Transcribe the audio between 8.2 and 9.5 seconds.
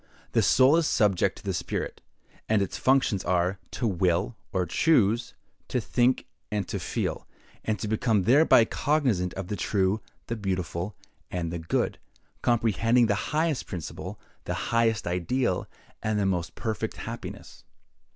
thereby cognizant of